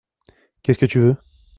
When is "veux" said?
0.97-1.15